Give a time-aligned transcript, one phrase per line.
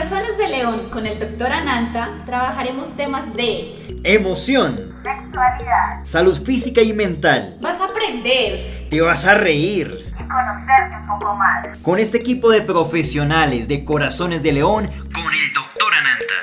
[0.00, 6.94] Corazones de León con el doctor Ananta trabajaremos temas de emoción, sexualidad, salud física y
[6.94, 7.58] mental.
[7.60, 11.78] Vas a aprender, te vas a reír y conocerte un poco más.
[11.80, 16.34] Con este equipo de profesionales de Corazones de León con el doctor Ananta.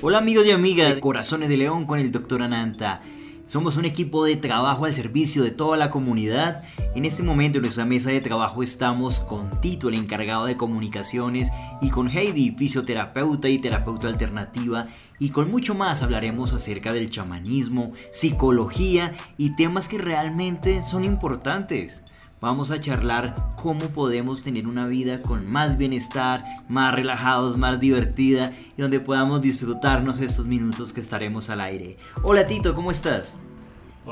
[0.00, 3.02] Hola amigos y amigas de Corazones de León con el doctor Ananta.
[3.50, 6.62] Somos un equipo de trabajo al servicio de toda la comunidad.
[6.94, 11.50] En este momento en nuestra mesa de trabajo estamos con Tito, el encargado de comunicaciones,
[11.80, 14.86] y con Heidi, fisioterapeuta y terapeuta alternativa,
[15.18, 22.04] y con mucho más hablaremos acerca del chamanismo, psicología y temas que realmente son importantes.
[22.40, 28.52] Vamos a charlar cómo podemos tener una vida con más bienestar, más relajados, más divertida
[28.78, 31.98] y donde podamos disfrutarnos estos minutos que estaremos al aire.
[32.22, 33.38] Hola Tito, ¿cómo estás?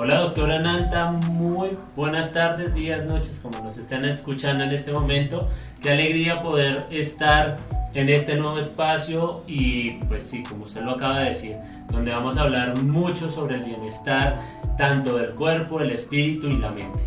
[0.00, 5.48] Hola doctora Nanta, muy buenas tardes, días, noches, como nos están escuchando en este momento.
[5.82, 7.56] Qué alegría poder estar
[7.94, 11.56] en este nuevo espacio y pues sí, como usted lo acaba de decir,
[11.88, 14.40] donde vamos a hablar mucho sobre el bienestar,
[14.76, 17.00] tanto del cuerpo, el espíritu y la mente.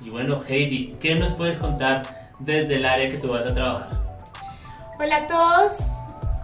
[0.00, 2.02] Y bueno, Heidi, ¿qué nos puedes contar
[2.40, 3.90] desde el área que tú vas a trabajar?
[4.98, 5.92] Hola a todos,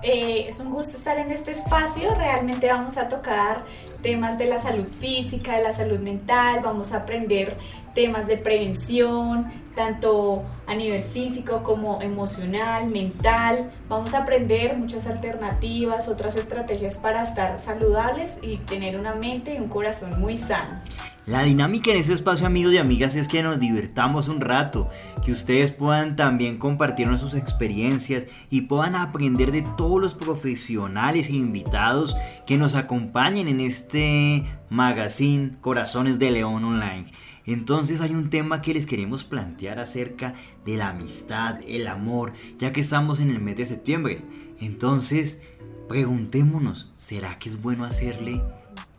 [0.03, 2.15] eh, es un gusto estar en este espacio.
[2.15, 3.65] Realmente vamos a tocar
[4.03, 7.57] temas de la salud física, de la salud mental, vamos a aprender
[7.95, 13.71] temas de prevención, tanto a nivel físico como emocional, mental.
[13.89, 19.59] Vamos a aprender muchas alternativas, otras estrategias para estar saludables y tener una mente y
[19.59, 20.81] un corazón muy sano.
[21.27, 24.87] La dinámica en este espacio amigos y amigas es que nos divertamos un rato,
[25.25, 31.35] que ustedes puedan también compartirnos sus experiencias y puedan aprender de todos los profesionales e
[31.35, 37.05] invitados que nos acompañen en este magazine Corazones de León Online.
[37.53, 40.35] Entonces hay un tema que les queremos plantear acerca
[40.65, 44.23] de la amistad, el amor, ya que estamos en el mes de septiembre.
[44.61, 45.43] Entonces,
[45.89, 48.41] preguntémonos, ¿será que es bueno hacerle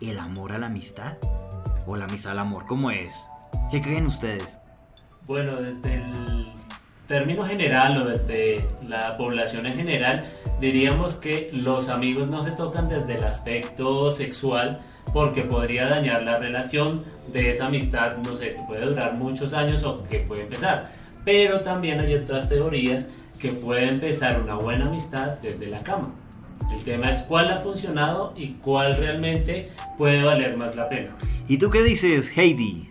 [0.02, 1.18] el amor a la amistad?
[1.86, 2.66] ¿O la amistad al amor?
[2.66, 3.26] ¿Cómo es?
[3.72, 4.60] ¿Qué creen ustedes?
[5.26, 6.52] Bueno, desde el
[7.08, 10.26] término general o desde la población en general,
[10.60, 14.82] diríamos que los amigos no se tocan desde el aspecto sexual
[15.14, 19.84] porque podría dañar la relación de esa amistad, no sé, que puede durar muchos años
[19.84, 20.92] o que puede empezar.
[21.26, 26.14] Pero también hay otras teorías que puede empezar una buena amistad desde la cama.
[26.72, 31.16] El tema es cuál ha funcionado y cuál realmente puede valer más la pena.
[31.48, 32.90] ¿Y tú qué dices, Heidi?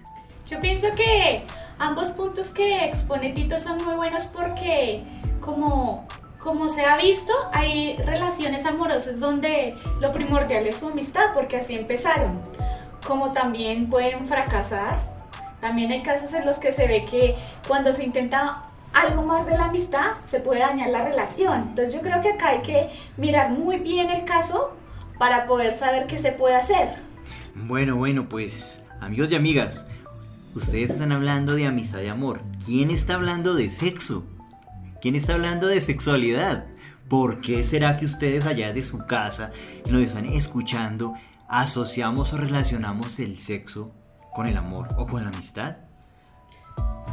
[0.48, 1.42] Yo pienso que
[1.78, 5.02] ambos puntos que expone Tito son muy buenos porque
[5.40, 6.06] como,
[6.40, 11.74] como se ha visto, hay relaciones amorosas donde lo primordial es su amistad porque así
[11.74, 12.40] empezaron.
[13.06, 15.02] Como también pueden fracasar.
[15.60, 17.34] También hay casos en los que se ve que
[17.68, 18.64] cuando se intenta
[18.94, 21.68] algo más de la amistad, se puede dañar la relación.
[21.68, 24.74] Entonces yo creo que acá hay que mirar muy bien el caso
[25.18, 26.94] para poder saber qué se puede hacer.
[27.54, 29.86] Bueno, bueno, pues amigos y amigas,
[30.54, 32.40] ustedes están hablando de amistad y amor.
[32.64, 34.24] ¿Quién está hablando de sexo?
[35.00, 36.66] ¿Quién está hablando de sexualidad?
[37.08, 39.50] ¿Por qué será que ustedes allá de su casa,
[39.82, 41.14] que nos están escuchando,
[41.48, 43.94] asociamos o relacionamos el sexo
[44.34, 45.78] con el amor o con la amistad?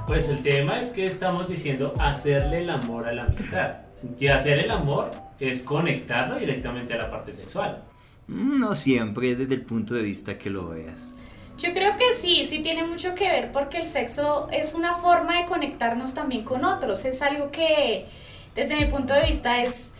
[0.05, 3.77] Pues el tema es que estamos diciendo hacerle el amor a la amistad.
[4.19, 5.09] Y hacer el amor
[5.39, 7.83] es conectarlo directamente a la parte sexual.
[8.27, 11.13] Mm, no siempre, desde el punto de vista que lo veas.
[11.57, 15.37] Yo creo que sí, sí tiene mucho que ver porque el sexo es una forma
[15.37, 17.03] de conectarnos también con otros.
[17.05, 18.07] Es algo que
[18.55, 19.91] desde mi punto de vista es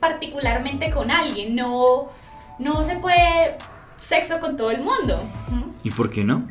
[0.00, 1.54] particularmente con alguien.
[1.54, 2.08] No,
[2.58, 3.56] no se puede
[4.00, 5.24] sexo con todo el mundo.
[5.84, 6.48] ¿Y por qué no?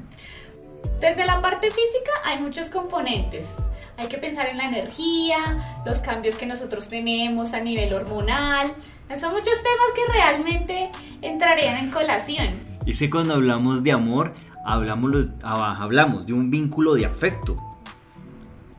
[1.02, 3.58] Desde la parte física hay muchos componentes.
[4.00, 5.38] Hay que pensar en la energía,
[5.86, 8.74] los cambios que nosotros tenemos a nivel hormonal.
[9.20, 10.90] Son muchos temas que realmente
[11.22, 12.48] entrarían en colación.
[12.86, 14.34] Y sé cuando hablamos de amor,
[14.66, 17.58] hablamos, ah, hablamos de un vínculo de afecto.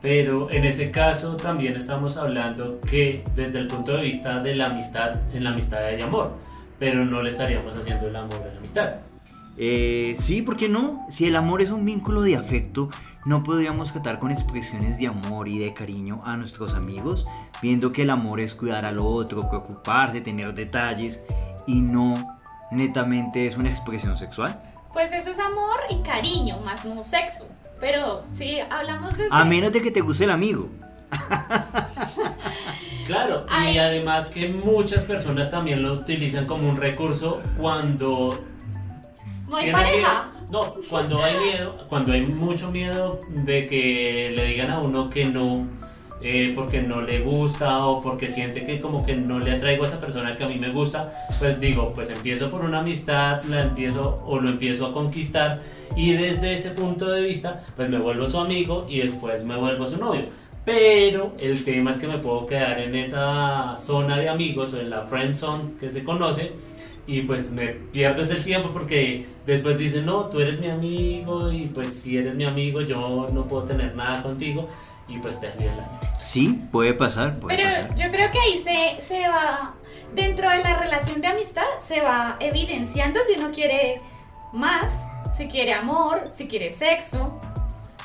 [0.01, 4.67] Pero en ese caso también estamos hablando que desde el punto de vista de la
[4.67, 6.35] amistad, en la amistad hay amor,
[6.79, 8.95] pero no le estaríamos haciendo el amor a la amistad.
[9.57, 11.05] Eh, sí, ¿por qué no?
[11.11, 12.89] Si el amor es un vínculo de afecto,
[13.25, 17.25] no podríamos tratar con expresiones de amor y de cariño a nuestros amigos,
[17.61, 21.23] viendo que el amor es cuidar al otro, preocuparse, tener detalles
[21.67, 22.39] y no
[22.71, 24.61] netamente es una expresión sexual.
[24.93, 27.47] Pues eso es amor y cariño, más no sexo.
[27.79, 29.27] Pero si hablamos de...
[29.29, 30.69] A menos de que te guste el amigo.
[33.05, 38.29] claro, y además que muchas personas también lo utilizan como un recurso cuando
[39.49, 40.31] no hay pareja.
[40.51, 40.59] No,
[40.89, 45.65] cuando hay miedo, cuando hay mucho miedo de que le digan a uno que no
[46.21, 49.87] eh, porque no le gusta o porque siente que como que no le atraigo a
[49.87, 51.09] esa persona que a mí me gusta,
[51.39, 55.61] pues digo, pues empiezo por una amistad, la empiezo o lo empiezo a conquistar
[55.95, 59.87] y desde ese punto de vista, pues me vuelvo su amigo y después me vuelvo
[59.87, 60.25] su novio.
[60.63, 64.91] Pero el tema es que me puedo quedar en esa zona de amigos o en
[64.91, 66.51] la friend zone que se conoce
[67.07, 71.67] y pues me pierdo ese tiempo porque después dicen, no, tú eres mi amigo y
[71.67, 74.67] pues si eres mi amigo yo no puedo tener nada contigo
[75.07, 75.99] y pues perdí el año.
[76.19, 77.95] Sí, puede pasar, puede Pero pasar.
[77.95, 79.73] yo creo que ahí se, se va,
[80.13, 83.99] dentro de la relación de amistad, se va evidenciando si uno quiere
[84.53, 87.39] más, si quiere amor, si quiere sexo.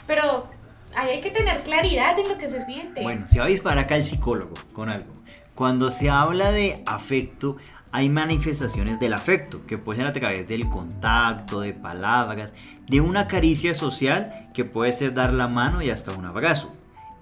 [0.06, 0.48] Pero
[0.94, 3.02] ahí hay que tener claridad en lo que se siente.
[3.02, 5.12] Bueno, se va a disparar acá el psicólogo con algo.
[5.54, 7.56] Cuando se habla de afecto,
[7.96, 12.52] hay manifestaciones del afecto, que puede ser a través del contacto, de palabras,
[12.86, 16.74] de una caricia social, que puede ser dar la mano y hasta un abrazo.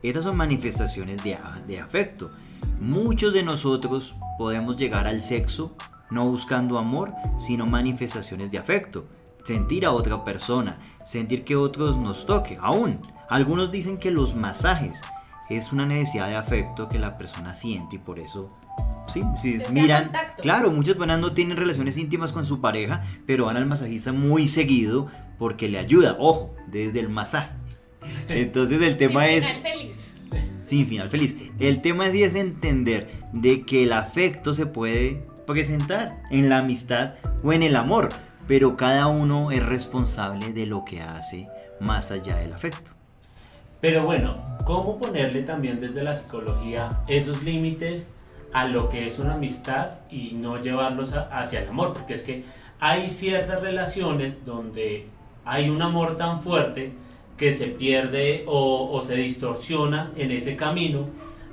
[0.03, 1.39] Estas son manifestaciones de,
[1.69, 2.33] de afecto.
[2.81, 5.77] Muchos de nosotros podemos llegar al sexo
[6.11, 9.07] no buscando amor, sino manifestaciones de afecto.
[9.45, 13.01] Sentir a otra persona, sentir que otros nos toque, aún.
[13.29, 15.01] Algunos dicen que los masajes
[15.49, 18.51] es una necesidad de afecto que la persona siente y por eso
[19.07, 20.05] sí, sí miran.
[20.05, 20.43] contacto.
[20.43, 24.47] Claro, muchas personas no tienen relaciones íntimas con su pareja, pero van al masajista muy
[24.47, 27.51] seguido porque le ayuda, ojo, desde el masaje.
[28.29, 29.97] Entonces el tema Sin es final feliz.
[30.63, 31.37] sin final feliz.
[31.59, 37.15] El tema sí es entender de que el afecto se puede presentar en la amistad
[37.43, 38.09] o en el amor,
[38.47, 41.49] pero cada uno es responsable de lo que hace
[41.81, 42.93] más allá del afecto.
[43.81, 48.13] Pero bueno, ¿cómo ponerle también desde la psicología esos límites
[48.55, 51.93] a lo que es una amistad y no llevarlos a- hacia el amor?
[51.93, 52.45] Porque es que
[52.81, 55.07] hay ciertas relaciones donde
[55.45, 56.93] hay un amor tan fuerte
[57.37, 61.01] que se pierde o, o se distorsiona en ese camino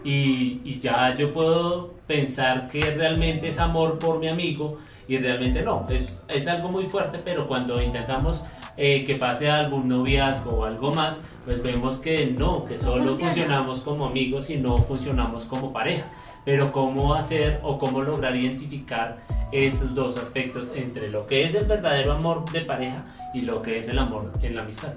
[0.03, 4.77] y, y ya yo puedo pensar que realmente es amor por mi amigo
[5.07, 8.43] y realmente no, es, es algo muy fuerte, pero cuando intentamos
[8.77, 13.31] eh, que pase algún noviazgo o algo más, pues vemos que no, que solo funciona.
[13.33, 16.05] funcionamos como amigos y no funcionamos como pareja.
[16.45, 19.21] Pero cómo hacer o cómo lograr identificar
[19.51, 23.77] esos dos aspectos entre lo que es el verdadero amor de pareja y lo que
[23.77, 24.93] es el amor en la amistad.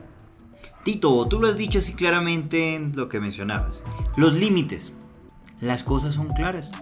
[0.84, 3.82] Tito, tú lo has dicho así claramente en lo que mencionabas.
[4.16, 4.96] Los límites.
[5.60, 6.72] Las cosas son claras.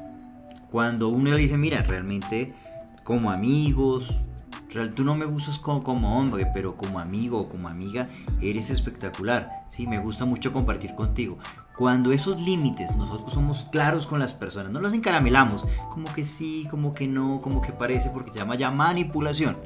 [0.70, 2.54] Cuando uno le dice, mira, realmente
[3.04, 4.16] como amigos,
[4.70, 8.08] real, tú no me gustas como, como hombre, pero como amigo o como amiga,
[8.40, 9.64] eres espectacular.
[9.68, 11.38] Sí, me gusta mucho compartir contigo.
[11.76, 16.66] Cuando esos límites nosotros somos claros con las personas, no los encaramelamos, como que sí,
[16.70, 19.56] como que no, como que parece, porque se llama ya manipulación.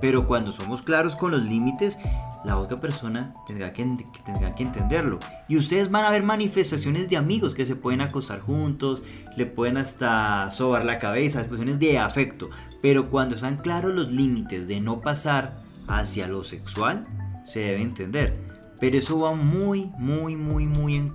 [0.00, 1.98] Pero cuando somos claros con los límites,
[2.44, 3.84] la otra persona tendrá que,
[4.24, 5.18] tendrá que entenderlo.
[5.48, 9.02] Y ustedes van a ver manifestaciones de amigos que se pueden acostar juntos,
[9.36, 12.50] le pueden hasta sobar la cabeza, expresiones de afecto.
[12.82, 15.56] Pero cuando están claros los límites de no pasar
[15.88, 17.02] hacia lo sexual,
[17.42, 18.32] se debe entender.
[18.80, 21.12] Pero eso va muy, muy, muy, muy en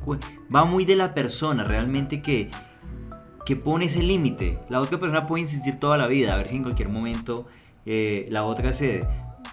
[0.54, 2.50] Va muy de la persona realmente que,
[3.46, 4.60] que pone ese límite.
[4.70, 7.48] La otra persona puede insistir toda la vida, a ver si en cualquier momento
[7.86, 9.08] eh, la otra cede.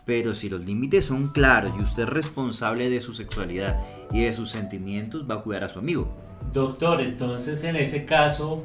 [0.04, 3.80] Pero si los límites son claros y usted es responsable de su sexualidad
[4.12, 6.10] y de sus sentimientos, va a cuidar a su amigo.
[6.52, 8.64] Doctor, entonces en ese caso,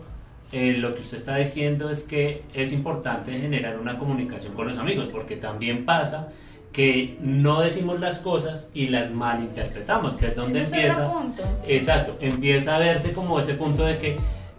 [0.51, 4.77] eh, lo que usted está diciendo es que es importante generar una comunicación con los
[4.77, 6.29] amigos, porque también pasa
[6.71, 11.11] que no decimos las cosas y las malinterpretamos, que es donde Ese es empieza...
[11.11, 11.43] punto.
[11.67, 14.15] Exacto, empieza a verse como ese punto de que,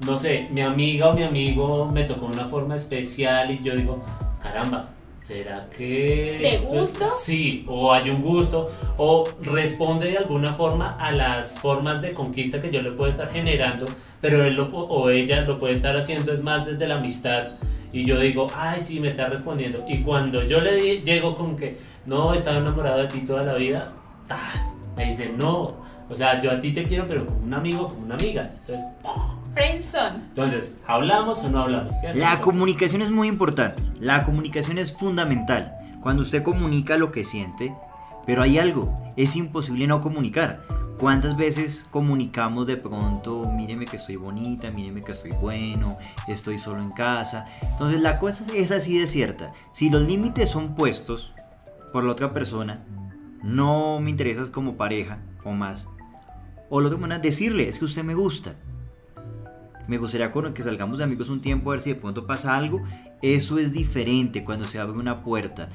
[0.07, 4.03] no sé, mi amiga o mi amigo me tocó una forma especial y yo digo,
[4.43, 6.41] caramba, ¿será que...
[6.43, 7.07] ¿De gusto?
[7.19, 8.67] Sí, o hay un gusto,
[8.99, 13.31] o responde de alguna forma a las formas de conquista que yo le puedo estar
[13.31, 13.87] generando,
[14.21, 17.53] pero él lo o ella lo puede estar haciendo es más desde la amistad.
[17.93, 19.85] Y yo digo, ay, sí, me está respondiendo.
[19.89, 23.55] Y cuando yo le di- llego con que, no, estaba enamorado de ti toda la
[23.55, 23.93] vida,
[24.27, 24.75] ¡tas!
[24.97, 25.77] me dice, no,
[26.09, 28.49] o sea, yo a ti te quiero, pero como un amigo, como una amiga.
[28.61, 28.87] Entonces,
[29.55, 30.17] Friendzone.
[30.29, 31.93] entonces ¿hablamos o no hablamos?
[32.03, 33.83] ¿Qué La comunicación es muy importante.
[34.01, 35.75] La comunicación es fundamental.
[36.01, 37.75] Cuando usted comunica lo que siente,
[38.27, 40.67] pero hay algo, es imposible no comunicar.
[40.99, 45.99] ¿Cuántas veces comunicamos de pronto, míreme que estoy bonita, míreme que estoy bueno,
[46.29, 47.47] estoy solo en casa?
[47.63, 49.53] Entonces la cosa es así de cierta.
[49.73, 51.33] Si los límites son puestos
[51.93, 52.85] por la otra persona,
[53.43, 55.89] no me interesas como pareja o más.
[56.71, 58.55] O la otra manera, decirle, es que usted me gusta.
[59.89, 62.81] Me gustaría que salgamos de amigos un tiempo a ver si de pronto pasa algo.
[63.21, 65.69] Eso es diferente cuando se abre una puerta.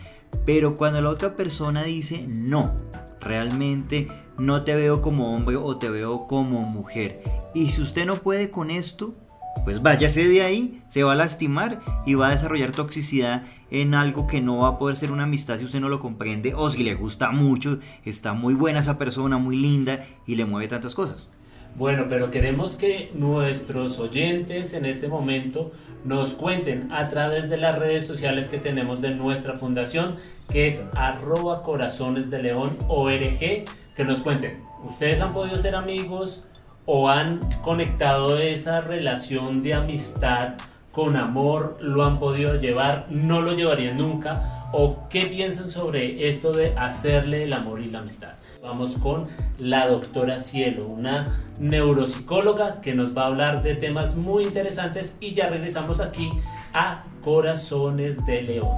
[0.46, 2.75] Pero cuando la otra persona dice no,
[3.20, 7.22] realmente no te veo como hombre o te veo como mujer.
[7.53, 9.15] Y si usted no puede con esto,
[9.63, 14.27] pues váyase de ahí, se va a lastimar y va a desarrollar toxicidad en algo
[14.27, 16.84] que no va a poder ser una amistad si usted no lo comprende o si
[16.84, 21.29] le gusta mucho, está muy buena esa persona, muy linda y le mueve tantas cosas.
[21.75, 25.72] Bueno, pero queremos que nuestros oyentes en este momento
[26.07, 30.15] nos cuenten a través de las redes sociales que tenemos de nuestra fundación,
[30.49, 36.45] que es arroba corazones de león org, que nos cuenten, ¿ustedes han podido ser amigos
[36.85, 40.53] o han conectado esa relación de amistad
[40.93, 41.77] con amor?
[41.81, 43.07] ¿Lo han podido llevar?
[43.09, 44.56] ¿No lo llevarían nunca?
[44.71, 48.33] ¿O qué piensan sobre esto de hacerle el amor y la amistad?
[48.62, 49.24] Vamos con
[49.59, 55.33] la doctora Cielo, una neuropsicóloga que nos va a hablar de temas muy interesantes y
[55.33, 56.29] ya regresamos aquí
[56.74, 58.75] a Corazones de León.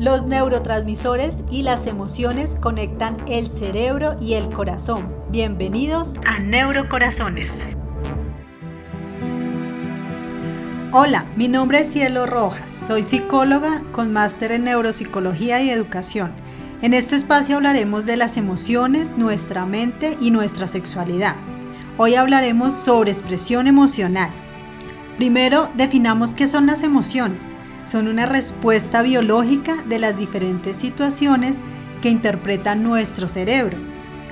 [0.00, 5.14] Los neurotransmisores y las emociones conectan el cerebro y el corazón.
[5.30, 7.77] Bienvenidos a Neurocorazones.
[10.90, 16.32] Hola, mi nombre es Cielo Rojas, soy psicóloga con máster en neuropsicología y educación.
[16.80, 21.36] En este espacio hablaremos de las emociones, nuestra mente y nuestra sexualidad.
[21.98, 24.30] Hoy hablaremos sobre expresión emocional.
[25.18, 27.48] Primero, definamos qué son las emociones.
[27.84, 31.56] Son una respuesta biológica de las diferentes situaciones
[32.00, 33.76] que interpreta nuestro cerebro.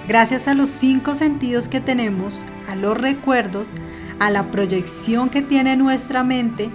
[0.09, 3.73] Gracias a los cinco sentidos que tenemos, a los recuerdos,
[4.19, 6.71] a la proyección que tiene nuestra mente,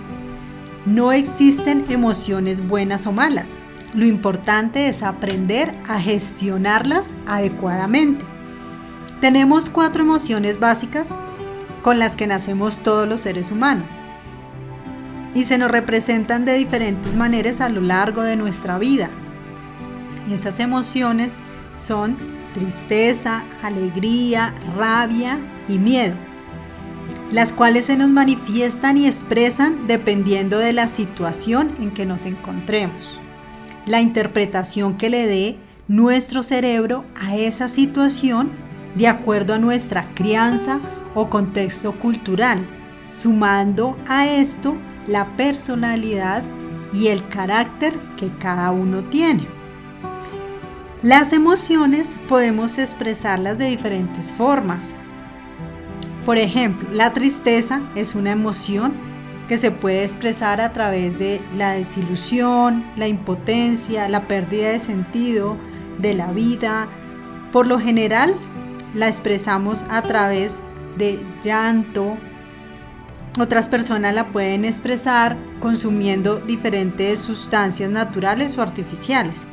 [0.85, 3.57] no existen emociones buenas o malas.
[3.93, 8.23] Lo importante es aprender a gestionarlas adecuadamente.
[9.19, 11.09] Tenemos cuatro emociones básicas
[11.83, 13.87] con las que nacemos todos los seres humanos
[15.33, 19.09] y se nos representan de diferentes maneras a lo largo de nuestra vida.
[20.31, 21.37] Esas emociones
[21.75, 22.17] son
[22.53, 26.30] tristeza, alegría, rabia y miedo
[27.31, 33.19] las cuales se nos manifiestan y expresan dependiendo de la situación en que nos encontremos.
[33.85, 35.57] La interpretación que le dé
[35.87, 38.51] nuestro cerebro a esa situación
[38.95, 40.79] de acuerdo a nuestra crianza
[41.13, 42.65] o contexto cultural,
[43.13, 44.75] sumando a esto
[45.07, 46.43] la personalidad
[46.93, 49.47] y el carácter que cada uno tiene.
[51.01, 54.99] Las emociones podemos expresarlas de diferentes formas,
[56.25, 58.93] por ejemplo, la tristeza es una emoción
[59.47, 65.57] que se puede expresar a través de la desilusión, la impotencia, la pérdida de sentido
[65.97, 66.87] de la vida.
[67.51, 68.35] Por lo general,
[68.93, 70.61] la expresamos a través
[70.97, 72.17] de llanto.
[73.39, 79.47] Otras personas la pueden expresar consumiendo diferentes sustancias naturales o artificiales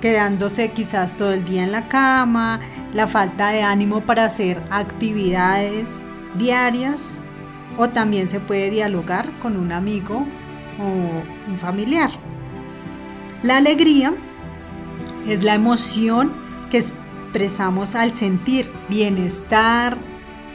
[0.00, 2.60] quedándose quizás todo el día en la cama,
[2.92, 6.02] la falta de ánimo para hacer actividades
[6.36, 7.16] diarias
[7.78, 10.26] o también se puede dialogar con un amigo
[10.78, 12.10] o un familiar.
[13.42, 14.14] La alegría
[15.26, 16.32] es la emoción
[16.70, 19.98] que expresamos al sentir bienestar,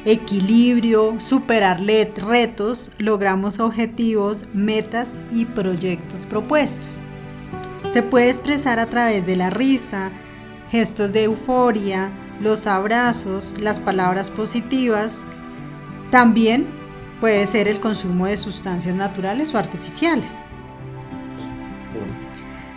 [0.06, 7.04] equilibrio, superar retos, logramos objetivos, metas y proyectos propuestos.
[7.92, 10.12] Se puede expresar a través de la risa,
[10.70, 15.26] gestos de euforia, los abrazos, las palabras positivas.
[16.10, 16.70] También
[17.20, 20.40] puede ser el consumo de sustancias naturales o artificiales.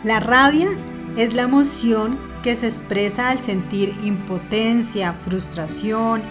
[0.03, 0.71] La rabia
[1.17, 6.25] es la emoción que se expresa al sentir impotencia, frustración,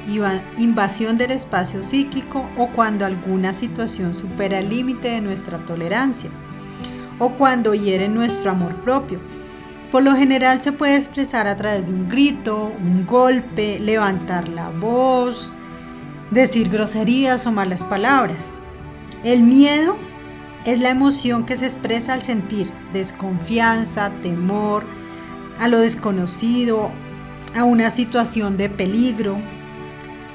[0.57, 6.29] invasión del espacio psíquico o cuando alguna situación supera el límite de nuestra tolerancia
[7.19, 9.19] o cuando hiere nuestro amor propio.
[9.91, 14.69] Por lo general se puede expresar a través de un grito, un golpe, levantar la
[14.69, 15.53] voz,
[16.31, 18.39] decir groserías o malas palabras.
[19.23, 19.95] El miedo
[20.65, 24.83] es la emoción que se expresa al sentir desconfianza, temor,
[25.59, 26.91] a lo desconocido,
[27.55, 29.37] a una situación de peligro.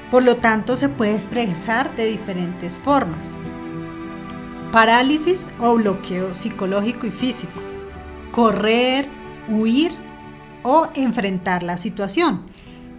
[0.09, 3.37] Por lo tanto, se puede expresar de diferentes formas
[4.71, 7.59] parálisis o bloqueo psicológico y físico,
[8.31, 9.07] correr,
[9.47, 9.91] huir
[10.63, 12.43] o enfrentar la situación.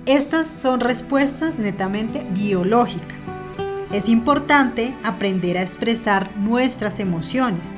[0.07, 3.33] Estas son respuestas netamente biológicas.
[3.93, 7.71] Es importante aprender a expresar nuestras emociones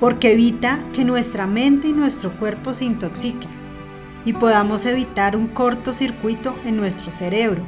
[0.00, 3.50] porque evita que nuestra mente y nuestro cuerpo se intoxiquen
[4.24, 7.64] y podamos evitar un cortocircuito en nuestro cerebro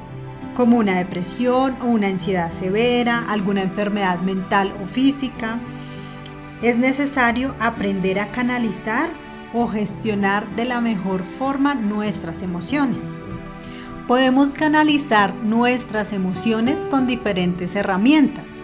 [0.57, 5.61] como una depresión o una ansiedad severa, alguna enfermedad mental o física.
[6.63, 9.11] es necesario aprender a canalizar
[9.53, 13.19] o gestionar de la mejor forma nuestras emociones.
[14.09, 18.55] Podemos canalizar nuestras emociones con diferentes herramientas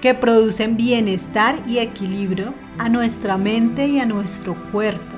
[0.00, 5.11] que producen bienestar y equilibrio a nuestra mente y a nuestro cuerpo,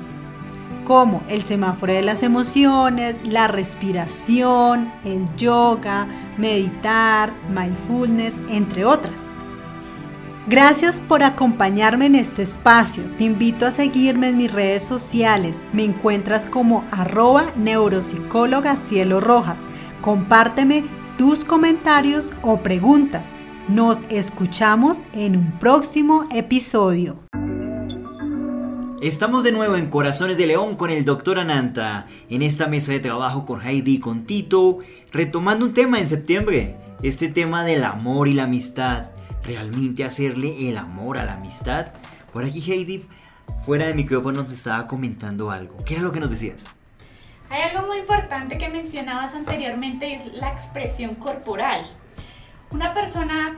[0.85, 9.23] como el semáforo de las emociones, la respiración, el yoga, meditar, mindfulness, entre otras.
[10.47, 13.03] Gracias por acompañarme en este espacio.
[13.17, 15.59] Te invito a seguirme en mis redes sociales.
[15.73, 19.57] Me encuentras como arroba neuropsicóloga cielo rojas.
[20.01, 20.83] Compárteme
[21.17, 23.33] tus comentarios o preguntas.
[23.67, 27.24] Nos escuchamos en un próximo episodio.
[29.01, 33.01] Estamos de nuevo en Corazones de León con el doctor Ananta, en esta mesa de
[33.01, 34.79] trabajo con Heidi y con Tito,
[35.11, 39.07] retomando un tema en septiembre, este tema del amor y la amistad
[39.43, 41.87] realmente hacerle el amor a la amistad.
[42.31, 43.05] Por aquí Heidi,
[43.65, 45.75] fuera de micrófono, nos estaba comentando algo.
[45.83, 46.67] ¿Qué era lo que nos decías?
[47.49, 51.85] Hay algo muy importante que mencionabas anteriormente, es la expresión corporal.
[52.71, 53.57] Una persona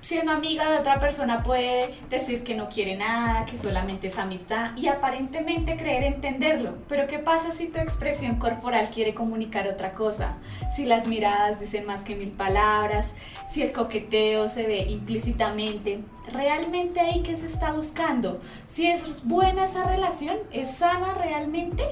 [0.00, 4.76] siendo amiga de otra persona puede decir que no quiere nada, que solamente es amistad
[4.76, 6.74] y aparentemente creer entenderlo.
[6.88, 10.38] Pero ¿qué pasa si tu expresión corporal quiere comunicar otra cosa?
[10.74, 13.14] Si las miradas dicen más que mil palabras,
[13.50, 16.00] si el coqueteo se ve implícitamente.
[16.32, 18.40] ¿Realmente ahí qué se está buscando?
[18.66, 21.84] Si es buena esa relación, ¿es sana realmente?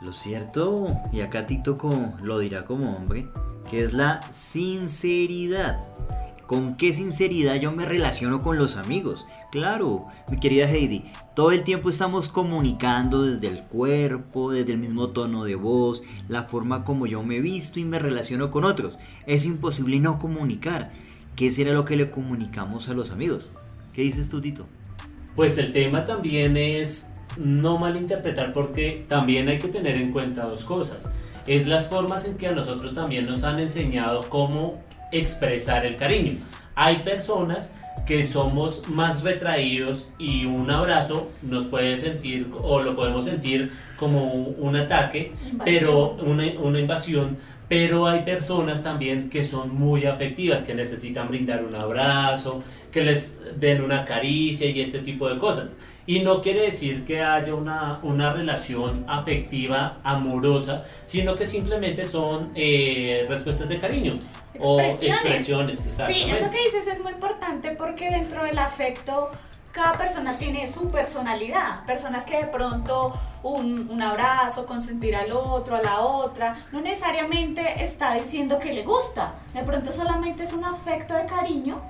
[0.00, 1.76] Lo cierto, y acá Tito
[2.22, 3.28] lo dirá como hombre,
[3.70, 5.78] que es la sinceridad
[6.50, 9.24] con qué sinceridad yo me relaciono con los amigos.
[9.52, 11.04] Claro, mi querida Heidi,
[11.36, 16.42] todo el tiempo estamos comunicando desde el cuerpo, desde el mismo tono de voz, la
[16.42, 18.98] forma como yo me visto y me relaciono con otros.
[19.26, 20.90] Es imposible no comunicar.
[21.36, 23.52] ¿Qué será lo que le comunicamos a los amigos?
[23.92, 24.66] ¿Qué dices tú, Tito?
[25.36, 30.64] Pues el tema también es no malinterpretar porque también hay que tener en cuenta dos
[30.64, 31.12] cosas.
[31.46, 36.38] Es las formas en que a nosotros también nos han enseñado cómo expresar el cariño.
[36.74, 37.74] Hay personas
[38.06, 44.32] que somos más retraídos y un abrazo nos puede sentir o lo podemos sentir como
[44.32, 45.32] un ataque,
[45.64, 47.36] pero una, una invasión,
[47.68, 53.38] pero hay personas también que son muy afectivas, que necesitan brindar un abrazo, que les
[53.60, 55.68] den una caricia y este tipo de cosas.
[56.06, 62.52] Y no quiere decir que haya una, una relación afectiva, amorosa, sino que simplemente son
[62.54, 64.12] eh, respuestas de cariño.
[64.54, 65.00] Expresiones.
[65.02, 69.30] O expresiones, Sí, eso que dices es muy importante porque dentro del afecto
[69.72, 71.84] cada persona tiene su personalidad.
[71.86, 77.62] Personas que de pronto un, un, abrazo, consentir al otro, a la otra, no necesariamente
[77.82, 79.34] está diciendo que le gusta.
[79.54, 81.80] De pronto solamente es un afecto de cariño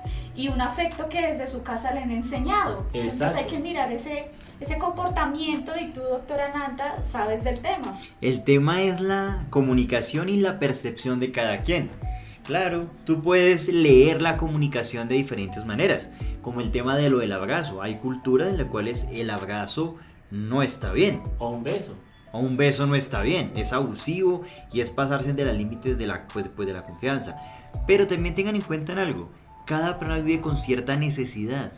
[0.41, 2.87] y un afecto que desde su casa le han enseñado.
[2.93, 7.95] Entonces hay que mirar ese, ese comportamiento y tú, doctora Nanta, sabes del tema.
[8.21, 11.91] El tema es la comunicación y la percepción de cada quien.
[12.43, 16.09] Claro, tú puedes leer la comunicación de diferentes maneras,
[16.41, 17.83] como el tema de lo del abrazo.
[17.83, 19.97] Hay culturas en las cuales el abrazo
[20.31, 21.21] no está bien.
[21.37, 21.95] O un beso.
[22.31, 26.07] O un beso no está bien, es abusivo y es pasarse de los límites de
[26.07, 27.35] la, pues, de la confianza.
[27.85, 29.29] Pero también tengan en cuenta en algo,
[29.65, 31.71] cada persona vive con cierta necesidad.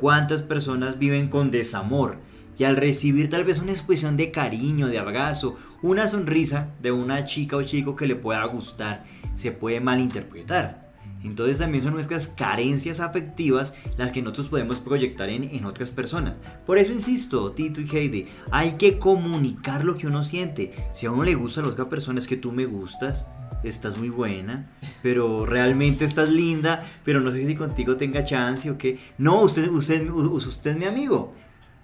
[0.00, 2.18] ¿Cuántas personas viven con desamor?
[2.58, 7.24] Y al recibir tal vez una expresión de cariño, de abrazo, una sonrisa de una
[7.24, 10.80] chica o chico que le pueda gustar, se puede malinterpretar.
[11.22, 16.38] Entonces también son nuestras carencias afectivas las que nosotros podemos proyectar en, en, otras personas.
[16.64, 20.72] Por eso insisto, Tito y Heidi, hay que comunicar lo que uno siente.
[20.92, 23.28] Si a uno le gustan las otras personas que tú me gustas,
[23.62, 24.70] estás muy buena,
[25.02, 28.98] pero realmente estás linda, pero no sé si contigo tenga chance o qué.
[29.18, 31.34] No, usted, usted, usted es mi amigo.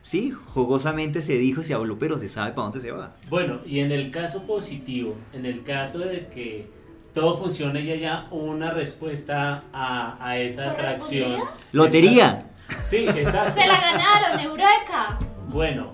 [0.02, 3.12] Sí, jugosamente se dijo, se habló, pero se sabe para dónde se va.
[3.30, 6.68] Bueno, y en el caso positivo, en el caso de que
[7.14, 11.40] todo funcione y haya una respuesta a, a esa atracción.
[11.70, 12.46] ¡Lotería!
[12.80, 13.60] Sí, exacto.
[13.60, 15.18] Se la ganaron, Eureka.
[15.48, 15.92] Bueno,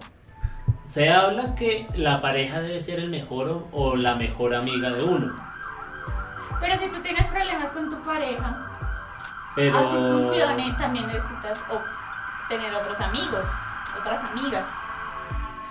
[0.86, 5.47] se habla que la pareja debe ser el mejor o la mejor amiga de uno.
[6.60, 8.64] Pero si tú tienes problemas con tu pareja,
[9.54, 9.76] Pero...
[9.76, 11.62] así funcione, también necesitas
[12.48, 13.46] tener otros amigos,
[13.98, 14.66] otras amigas.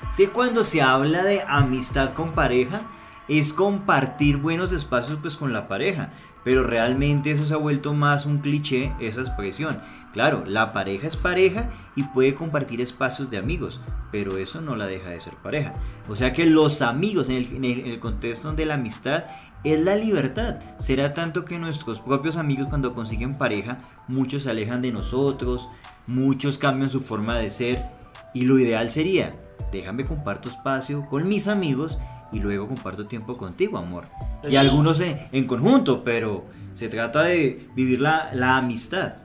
[0.10, 2.82] Sí, cuando se habla de amistad con pareja,
[3.28, 6.12] es compartir buenos espacios pues con la pareja,
[6.44, 9.82] pero realmente eso se ha vuelto más un cliché, esa expresión.
[10.14, 14.88] Claro, la pareja es pareja y puede compartir espacios de amigos, pero eso no la
[14.88, 15.74] deja de ser pareja.
[16.08, 19.26] O sea que los amigos en el, en el contexto de la amistad
[19.74, 20.58] es la libertad.
[20.78, 25.68] Será tanto que nuestros propios amigos cuando consiguen pareja, muchos se alejan de nosotros,
[26.06, 27.86] muchos cambian su forma de ser
[28.34, 29.36] y lo ideal sería,
[29.72, 31.98] déjame comparto espacio con mis amigos
[32.32, 34.08] y luego comparto tiempo contigo, amor.
[34.48, 39.16] Y algunos en, en conjunto, pero se trata de vivir la, la amistad.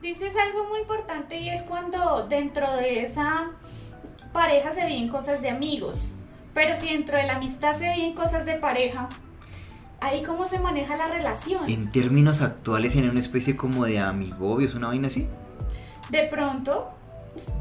[0.00, 3.50] Dices algo muy importante y es cuando dentro de esa
[4.32, 6.16] pareja se viven cosas de amigos.
[6.54, 9.08] Pero si dentro de la amistad se viven cosas de pareja,
[10.00, 11.68] ahí cómo se maneja la relación.
[11.68, 15.28] En términos actuales, en una especie como de amigobios, una vaina así.
[16.10, 16.90] De pronto,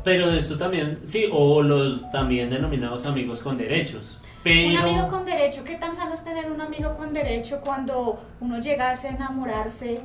[0.03, 4.19] Pero esto también, sí, o los también denominados amigos con derechos.
[4.43, 4.69] Pero...
[4.69, 8.59] un amigo con derecho, ¿qué tan sano es tener un amigo con derecho cuando uno
[8.59, 10.01] llegase a enamorarse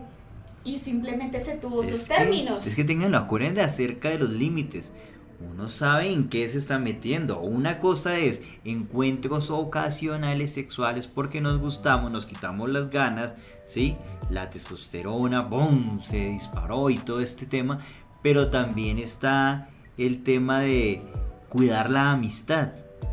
[0.64, 2.66] y simplemente se tuvo sus que- términos?
[2.66, 4.92] es que tengan la de acerca de los límites.
[5.40, 7.40] Uno sabe en qué se está metiendo.
[7.40, 13.96] Una cosa es encuentros ocasionales sexuales porque nos gustamos, nos quitamos las ganas, ¿sí?
[14.28, 16.00] La testosterona, ¡boom!
[16.02, 17.78] se disparó y todo este tema.
[18.22, 21.02] Pero también está el tema de
[21.48, 22.72] cuidar la amistad.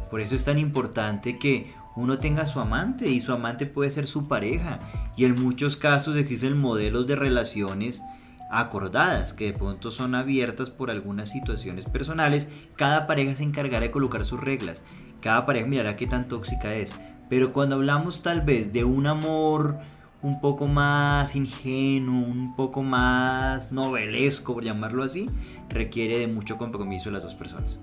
[0.10, 4.06] Por eso es tan importante que uno tenga su amante y su amante puede ser
[4.06, 4.78] su pareja.
[5.16, 8.04] Y en muchos casos existen modelos de relaciones
[8.50, 12.50] acordadas que de pronto son abiertas por algunas situaciones personales.
[12.76, 14.82] Cada pareja se encargará de colocar sus reglas.
[15.22, 16.96] Cada pareja mirará qué tan tóxica es.
[17.30, 19.78] Pero cuando hablamos tal vez de un amor
[20.22, 25.30] un poco más ingenuo, un poco más novelesco, por llamarlo así,
[25.70, 27.80] requiere de mucho compromiso de las dos personas.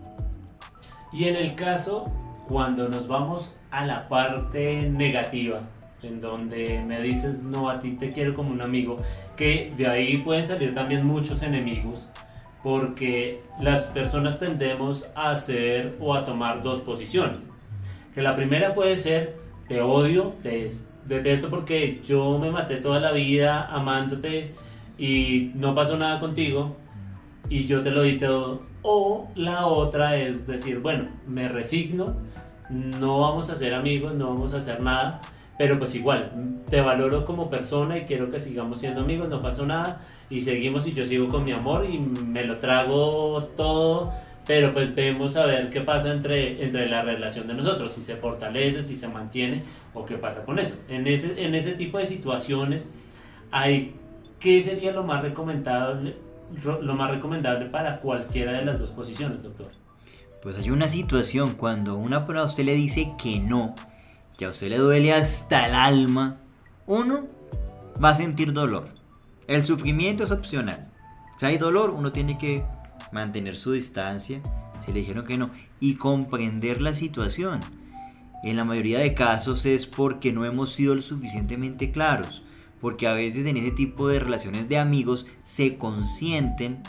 [1.13, 2.05] Y en el caso,
[2.49, 5.61] cuando nos vamos a la parte negativa,
[6.05, 8.97] en donde me dices, no, a ti te quiero como un amigo,
[9.37, 12.11] que de ahí pueden salir también muchos enemigos,
[12.63, 17.51] porque las personas tendemos a hacer o a tomar dos posiciones.
[18.15, 19.37] Que la primera puede ser,
[19.69, 20.71] te odio, te
[21.07, 24.53] detesto porque yo me maté toda la vida amándote
[24.97, 26.71] y no pasó nada contigo
[27.49, 28.63] y yo te lo di todo.
[28.83, 32.17] O la otra es decir, bueno, me resigno,
[32.71, 35.21] no vamos a ser amigos, no vamos a hacer nada,
[35.57, 36.33] pero pues igual,
[36.69, 40.87] te valoro como persona y quiero que sigamos siendo amigos, no pasó nada y seguimos
[40.87, 44.13] y yo sigo con mi amor y me lo trago todo,
[44.47, 48.17] pero pues vemos a ver qué pasa entre, entre la relación de nosotros, si se
[48.17, 49.63] fortalece, si se mantiene
[49.93, 50.77] o qué pasa con eso.
[50.89, 52.91] En ese, en ese tipo de situaciones,
[53.51, 53.95] hay,
[54.41, 56.17] ¿qué sería lo más recomendable?
[56.63, 59.71] lo más recomendable para cualquiera de las dos posiciones, doctor?
[60.43, 63.75] Pues hay una situación cuando una persona usted le dice que no,
[64.37, 66.39] que a usted le duele hasta el alma,
[66.87, 67.27] uno
[68.03, 68.89] va a sentir dolor.
[69.47, 70.91] El sufrimiento es opcional.
[71.39, 72.65] Si hay dolor, uno tiene que
[73.13, 74.41] mantener su distancia,
[74.79, 77.61] si le dijeron que no, y comprender la situación.
[78.43, 82.43] En la mayoría de casos es porque no hemos sido lo suficientemente claros
[82.85, 86.83] porque a veces en ese tipo de relaciones de amigos se consienten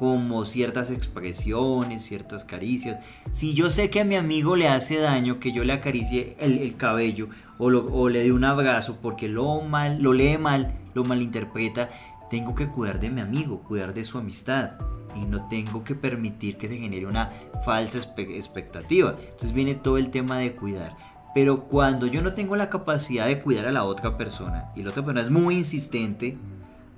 [0.00, 3.04] como ciertas expresiones, ciertas caricias.
[3.32, 6.56] Si yo sé que a mi amigo le hace daño que yo le acaricie el,
[6.56, 11.04] el cabello o, o, le dé un abrazo porque lo, mal, lo lee mal, lo
[11.04, 11.90] malinterpreta,
[12.30, 14.70] tengo que cuidar de mi amigo, cuidar de su amistad
[15.14, 17.30] y no tengo que permitir que se genere una
[17.62, 19.18] falsa expectativa.
[19.20, 20.96] Entonces viene todo el tema de cuidar.
[21.34, 24.88] Pero cuando yo no tengo la capacidad de cuidar a la otra persona y la
[24.88, 26.38] otra persona es muy insistente,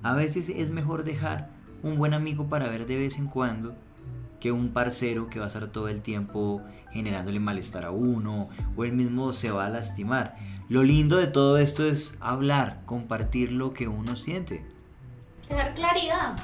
[0.05, 1.52] a veces es mejor dejar
[1.83, 3.75] un buen amigo para ver de vez en cuando
[4.41, 8.85] que un parcero que va a estar todo el tiempo generándole malestar a uno o
[8.85, 10.37] él mismo se va a lastimar.
[10.69, 14.65] Lo lindo de todo esto es hablar, compartir lo que uno siente.
[15.49, 16.37] Dejar claridad.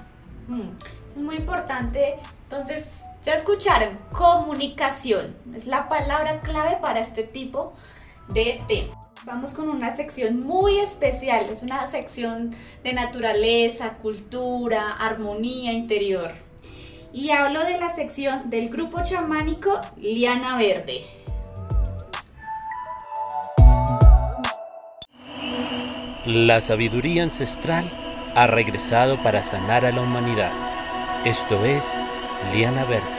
[0.46, 2.16] Mm, eso es muy importante.
[2.44, 7.74] Entonces, ya escucharon, comunicación es la palabra clave para este tipo
[8.28, 8.94] de tema.
[9.24, 12.50] Vamos con una sección muy especial, es una sección
[12.84, 16.30] de naturaleza, cultura, armonía interior.
[17.12, 21.02] Y hablo de la sección del grupo chamánico Liana Verde.
[26.24, 27.90] La sabiduría ancestral
[28.34, 30.52] ha regresado para sanar a la humanidad.
[31.24, 31.96] Esto es
[32.54, 33.17] Liana Verde.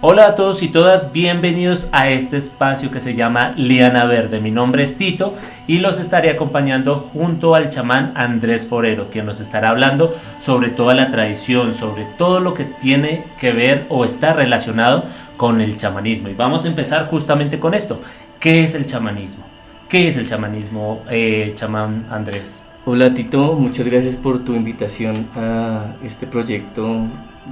[0.00, 4.38] Hola a todos y todas, bienvenidos a este espacio que se llama Liana Verde.
[4.38, 5.34] Mi nombre es Tito
[5.66, 10.94] y los estaré acompañando junto al chamán Andrés Forero, quien nos estará hablando sobre toda
[10.94, 15.02] la tradición, sobre todo lo que tiene que ver o está relacionado
[15.36, 16.28] con el chamanismo.
[16.28, 18.00] Y vamos a empezar justamente con esto.
[18.38, 19.44] ¿Qué es el chamanismo?
[19.88, 22.62] ¿Qué es el chamanismo, eh, chamán Andrés?
[22.84, 27.04] Hola Tito, muchas gracias por tu invitación a este proyecto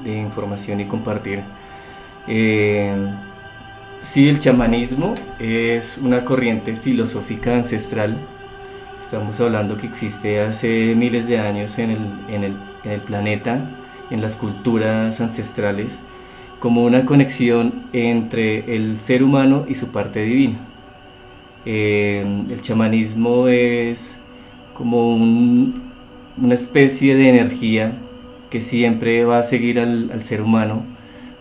[0.05, 1.43] de información y compartir.
[2.29, 2.95] Eh,
[4.01, 8.17] sí, el chamanismo es una corriente filosófica ancestral
[9.07, 13.71] Estamos hablando que existe hace miles de años en el, planeta,
[14.11, 16.01] en las culturas ancestrales,
[16.59, 20.57] como una conexión entre el ser humano y su parte divina.
[21.65, 24.19] Eh, el chamanismo es
[24.75, 25.85] como un,
[26.37, 27.93] una especie de energía
[28.51, 30.83] que siempre va a seguir al, ser humano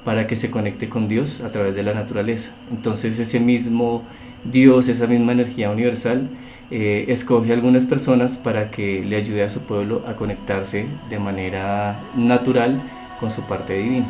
[0.05, 2.51] para que se conecte con Dios a través de la naturaleza.
[2.71, 4.03] Entonces ese mismo
[4.45, 6.29] Dios, esa misma energía universal,
[6.71, 11.19] eh, escoge a algunas personas para que le ayude a su pueblo a conectarse de
[11.19, 12.79] manera natural
[13.19, 14.05] con su parte divina.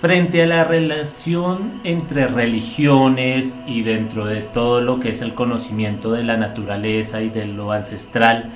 [0.00, 6.10] Frente a la relación entre religiones y dentro de todo lo que es el conocimiento
[6.12, 8.50] de la naturaleza y de lo ancestral,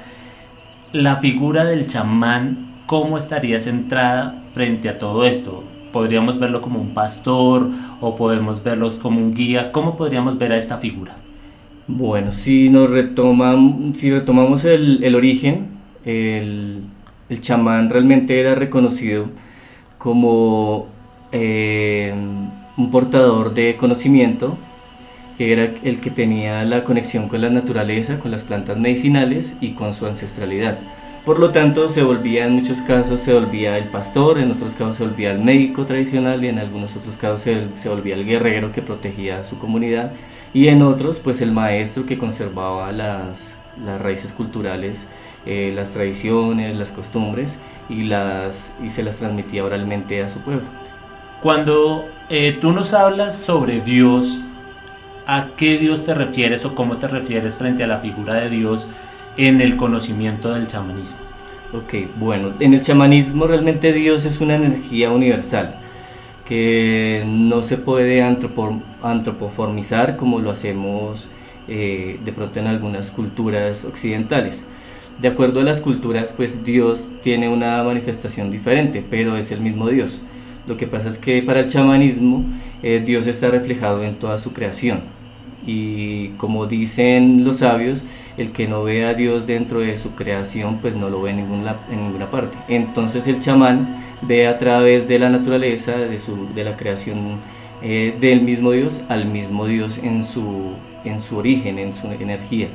[0.93, 5.65] la figura del chamán, ¿cómo estaría centrada frente a todo esto?
[5.93, 7.71] ¿Podríamos verlo como un pastor
[8.01, 9.73] o podemos verlo como un guía?
[9.73, 11.17] ¿Cómo podríamos ver a esta figura?
[11.89, 15.69] Bueno, si nos retomamos, si retomamos el, el origen,
[16.05, 16.83] el,
[17.29, 19.27] el, chamán realmente era reconocido
[19.99, 20.87] como
[21.33, 22.13] eh,
[22.77, 24.59] un portador de conocimiento,
[25.39, 29.71] que era el que tenía la conexión con la naturaleza, con las plantas medicinales y
[29.71, 30.79] con su ancestralidad.
[31.27, 34.95] Por lo tanto, se volvía en muchos casos, se volvía el pastor, en otros casos
[34.95, 38.71] se volvía el médico tradicional y en algunos otros casos se, se volvía el guerrero
[38.71, 40.13] que protegía a su comunidad
[40.55, 45.09] y en otros pues el maestro que conservaba las, las raíces culturales,
[45.47, 47.59] eh, las tradiciones, las costumbres
[47.89, 50.69] y, las, y se las transmitía oralmente a su pueblo.
[51.43, 54.39] Cuando eh, tú nos hablas sobre Dios,
[55.27, 58.87] ¿a qué Dios te refieres o cómo te refieres frente a la figura de Dios
[59.37, 61.19] en el conocimiento del chamanismo?
[61.73, 65.81] Ok, bueno, en el chamanismo realmente Dios es una energía universal
[66.47, 71.29] que no se puede antropoformizar como lo hacemos
[71.69, 74.65] eh, de pronto en algunas culturas occidentales.
[75.21, 79.89] De acuerdo a las culturas, pues Dios tiene una manifestación diferente, pero es el mismo
[79.89, 80.21] Dios.
[80.67, 82.45] Lo que pasa es que para el chamanismo
[82.83, 85.01] eh, Dios está reflejado en toda su creación.
[85.67, 88.05] Y como dicen los sabios,
[88.37, 91.37] el que no ve a Dios dentro de su creación, pues no lo ve en
[91.39, 92.57] ninguna, en ninguna parte.
[92.69, 93.89] Entonces el chamán
[94.23, 97.39] ve a través de la naturaleza, de, su, de la creación
[97.83, 100.73] eh, del mismo Dios, al mismo Dios en su,
[101.05, 102.69] en su origen, en su energía.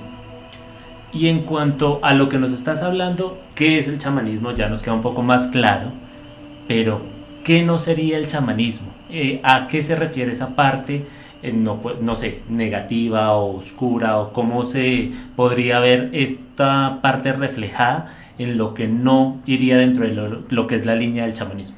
[1.14, 4.52] Y en cuanto a lo que nos estás hablando, ¿qué es el chamanismo?
[4.54, 5.92] Ya nos queda un poco más claro,
[6.68, 7.02] pero
[7.44, 8.88] ¿qué no sería el chamanismo?
[9.10, 11.06] Eh, ¿A qué se refiere esa parte,
[11.44, 14.20] no, pues, no sé, negativa o oscura?
[14.20, 20.14] ¿O cómo se podría ver esta parte reflejada en lo que no iría dentro de
[20.14, 21.78] lo, lo que es la línea del chamanismo?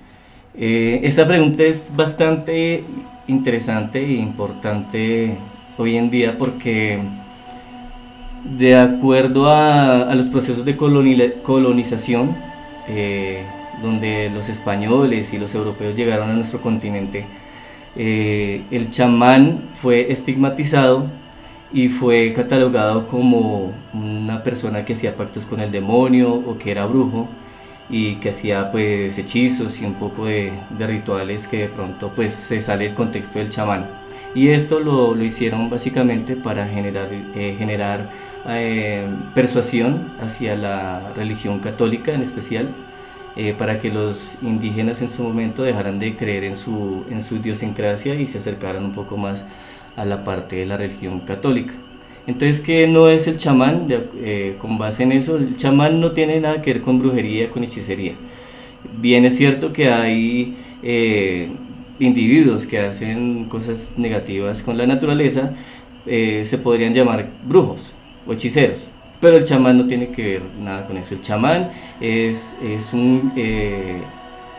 [0.55, 2.83] Eh, esta pregunta es bastante
[3.27, 5.35] interesante e importante
[5.77, 6.99] hoy en día porque
[8.43, 12.35] de acuerdo a, a los procesos de colonización,
[12.87, 13.43] eh,
[13.81, 17.25] donde los españoles y los europeos llegaron a nuestro continente,
[17.95, 21.07] eh, el chamán fue estigmatizado
[21.71, 26.85] y fue catalogado como una persona que hacía pactos con el demonio o que era
[26.85, 27.27] brujo
[27.89, 32.33] y que hacía pues hechizos y un poco de, de rituales que de pronto pues
[32.33, 33.85] se sale del contexto del chamán.
[34.35, 38.09] Y esto lo, lo hicieron básicamente para generar, eh, generar
[38.47, 42.69] eh, persuasión hacia la religión católica en especial,
[43.35, 47.37] eh, para que los indígenas en su momento dejaran de creer en su, en su
[47.37, 49.45] idiosincrasia y se acercaran un poco más
[49.95, 51.73] a la parte de la religión católica.
[52.25, 53.87] Entonces, ¿qué no es el chamán?
[53.89, 57.63] Eh, con base en eso, el chamán no tiene nada que ver con brujería, con
[57.63, 58.13] hechicería.
[58.97, 61.49] Bien es cierto que hay eh,
[61.99, 65.53] individuos que hacen cosas negativas con la naturaleza,
[66.05, 67.93] eh, se podrían llamar brujos
[68.25, 68.91] o hechiceros.
[69.23, 71.15] Pero el chamán no tiene que ver nada con eso.
[71.15, 73.31] El chamán es, es, un,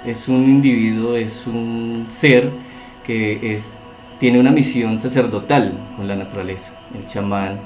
[0.07, 2.49] es un individuo, es un ser
[3.05, 3.81] que es
[4.19, 6.81] tiene una misión sacerdotal con la naturaleza.
[6.99, 7.61] El chamán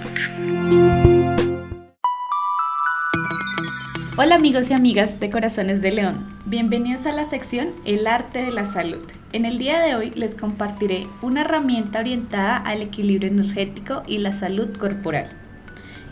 [4.18, 6.40] Hola amigos y amigas de Corazones de León.
[6.46, 9.04] Bienvenidos a la sección El arte de la salud.
[9.34, 14.34] En el día de hoy les compartiré una herramienta orientada al equilibrio energético y la
[14.34, 15.30] salud corporal.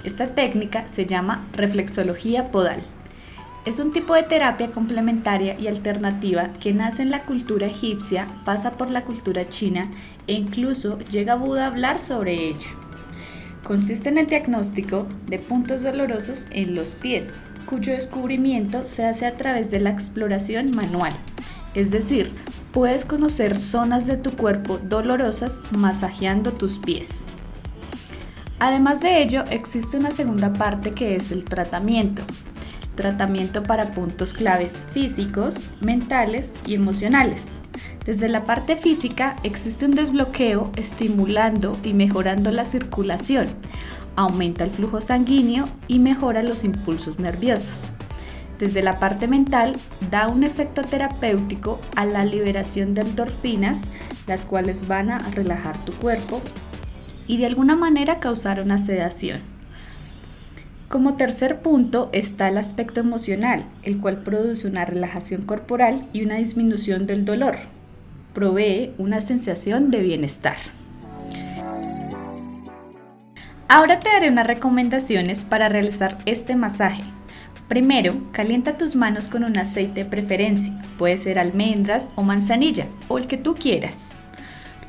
[0.04, 2.82] Esta técnica se llama reflexología podal.
[3.66, 8.72] Es un tipo de terapia complementaria y alternativa que nace en la cultura egipcia, pasa
[8.72, 9.92] por la cultura china
[10.28, 12.72] e incluso llega Buda a hablar sobre ella.
[13.64, 19.36] Consiste en el diagnóstico de puntos dolorosos en los pies, cuyo descubrimiento se hace a
[19.36, 21.14] través de la exploración manual.
[21.76, 22.32] Es decir,
[22.72, 27.26] puedes conocer zonas de tu cuerpo dolorosas masajeando tus pies.
[28.60, 32.24] Además de ello, existe una segunda parte que es el tratamiento.
[33.00, 37.62] Tratamiento para puntos claves físicos, mentales y emocionales.
[38.06, 43.48] Desde la parte física existe un desbloqueo estimulando y mejorando la circulación,
[44.18, 47.94] aumenta el flujo sanguíneo y mejora los impulsos nerviosos.
[48.58, 49.78] Desde la parte mental
[50.12, 53.92] da un efecto terapéutico a la liberación de endorfinas,
[54.28, 56.42] las cuales van a relajar tu cuerpo
[57.28, 59.40] y de alguna manera causar una sedación.
[60.90, 66.38] Como tercer punto está el aspecto emocional, el cual produce una relajación corporal y una
[66.38, 67.58] disminución del dolor.
[68.34, 70.58] Provee una sensación de bienestar.
[73.68, 77.04] Ahora te daré unas recomendaciones para realizar este masaje.
[77.68, 83.20] Primero, calienta tus manos con un aceite de preferencia, puede ser almendras o manzanilla, o
[83.20, 84.18] el que tú quieras.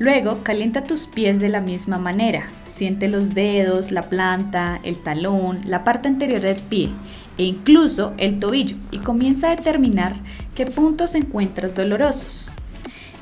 [0.01, 2.45] Luego, calienta tus pies de la misma manera.
[2.65, 6.89] Siente los dedos, la planta, el talón, la parte anterior del pie
[7.37, 10.15] e incluso el tobillo y comienza a determinar
[10.55, 12.51] qué puntos encuentras dolorosos.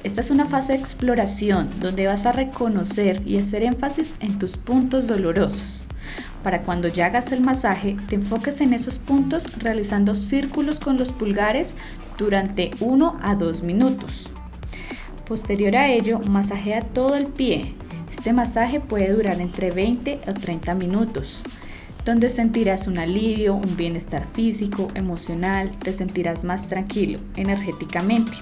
[0.05, 4.57] Esta es una fase de exploración donde vas a reconocer y hacer énfasis en tus
[4.57, 5.89] puntos dolorosos.
[6.45, 11.11] Para cuando ya hagas el masaje, te enfoques en esos puntos realizando círculos con los
[11.11, 11.75] pulgares
[12.17, 14.33] durante 1 a 2 minutos.
[15.29, 17.75] Posterior a ello, masajea todo el pie.
[18.11, 21.45] Este masaje puede durar entre 20 o 30 minutos,
[22.07, 28.39] donde sentirás un alivio, un bienestar físico, emocional, te sentirás más tranquilo energéticamente.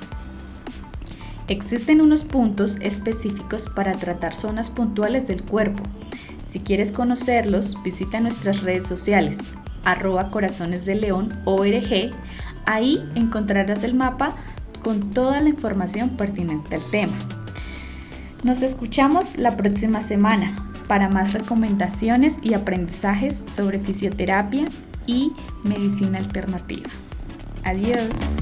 [1.49, 5.83] Existen unos puntos específicos para tratar zonas puntuales del cuerpo.
[6.45, 9.51] Si quieres conocerlos, visita nuestras redes sociales,
[9.85, 11.35] arroba corazones de león.
[12.65, 14.37] Ahí encontrarás el mapa
[14.87, 17.19] con toda la información pertinente al tema.
[18.45, 24.65] Nos escuchamos la próxima semana para más recomendaciones y aprendizajes sobre fisioterapia
[25.05, 25.33] y
[25.65, 26.89] medicina alternativa.
[27.65, 28.39] Adiós.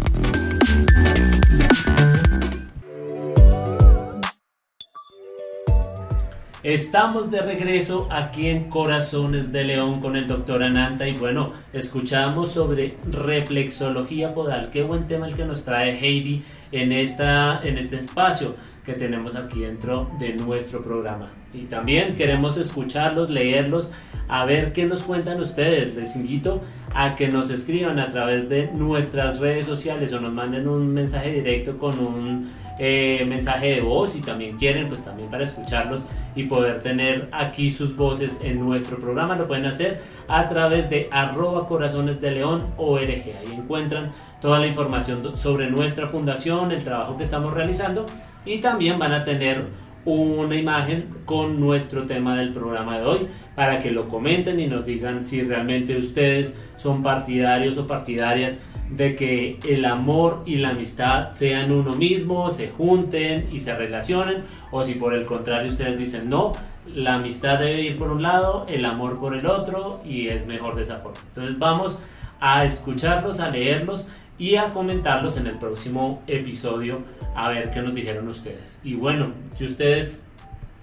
[6.64, 12.52] Estamos de regreso aquí en Corazones de León con el doctor Ananta y bueno, escuchamos
[12.52, 14.70] sobre reflexología podal.
[14.70, 19.36] Qué buen tema el que nos trae Heidi en, esta, en este espacio que tenemos
[19.36, 21.30] aquí dentro de nuestro programa.
[21.52, 23.92] Y también queremos escucharlos, leerlos,
[24.30, 25.94] a ver qué nos cuentan ustedes.
[25.94, 30.66] Les invito a que nos escriban a través de nuestras redes sociales o nos manden
[30.66, 35.44] un mensaje directo con un eh, mensaje de voz y también quieren, pues también para
[35.44, 40.90] escucharlos y poder tener aquí sus voces en nuestro programa, lo pueden hacer a través
[40.90, 43.08] de arroba corazones de león org.
[43.08, 44.10] Ahí encuentran
[44.40, 48.06] toda la información sobre nuestra fundación, el trabajo que estamos realizando
[48.44, 49.64] y también van a tener
[50.04, 54.86] una imagen con nuestro tema del programa de hoy para que lo comenten y nos
[54.86, 61.32] digan si realmente ustedes son partidarios o partidarias de que el amor y la amistad
[61.32, 66.28] sean uno mismo, se junten y se relacionen, o si por el contrario ustedes dicen
[66.28, 66.52] no,
[66.86, 70.76] la amistad debe ir por un lado, el amor por el otro y es mejor
[70.76, 71.18] de esa forma.
[71.28, 72.00] Entonces vamos
[72.40, 77.02] a escucharlos, a leerlos y a comentarlos en el próximo episodio
[77.36, 78.80] a ver qué nos dijeron ustedes.
[78.82, 80.26] Y bueno, si ustedes,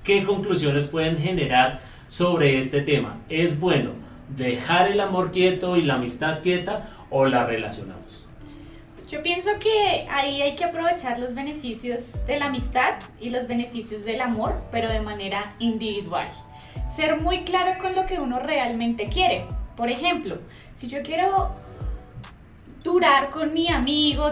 [0.03, 3.17] ¿qué conclusiones pueden generar sobre este tema?
[3.29, 3.91] ¿Es bueno
[4.35, 8.01] dejar el amor quieto y la amistad quieta o la relacionamos?
[9.09, 14.05] Yo pienso que ahí hay que aprovechar los beneficios de la amistad y los beneficios
[14.05, 16.29] del amor, pero de manera individual.
[16.95, 19.45] ser muy claro con lo que uno realmente quiere.
[19.75, 20.39] Por ejemplo,
[20.75, 21.49] si yo quiero
[22.83, 24.25] durar con mi amigo,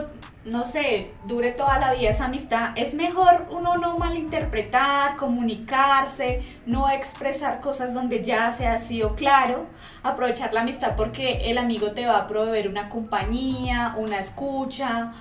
[0.46, 6.90] no sé, dure toda la vida esa amistad, es mejor uno no malinterpretar, comunicarse, no
[6.90, 9.66] expresar cosas donde ya se ha sido claro,
[10.02, 15.12] aprovechar la amistad porque el amigo te va a proveer una compañía, una escucha,